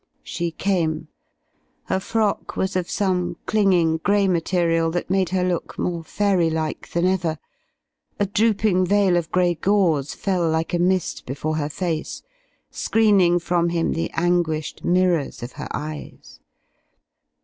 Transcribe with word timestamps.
She 0.23 0.49
came. 0.49 1.09
Her 1.83 1.99
frock 1.99 2.57
was 2.57 2.75
of 2.75 2.89
some 2.89 3.37
clinging 3.45 3.97
gray 3.97 4.27
material 4.27 4.89
that 4.89 5.11
made 5.11 5.29
her 5.29 5.43
look 5.43 5.77
more 5.77 6.03
fairy 6.03 6.49
like 6.49 6.89
than 6.89 7.05
ever. 7.05 7.37
A 8.19 8.25
drooping 8.25 8.87
veil 8.87 9.15
of 9.15 9.31
gray 9.31 9.53
gauze 9.53 10.15
fell 10.15 10.49
like 10.49 10.73
a 10.73 10.79
mist 10.79 11.27
before 11.27 11.57
her 11.57 11.69
face, 11.69 12.23
screening 12.71 13.37
from 13.37 13.69
him 13.69 13.93
the 13.93 14.09
anguished 14.15 14.83
mirrors 14.83 15.43
of 15.43 15.51
her 15.51 15.67
eyes. 15.71 16.39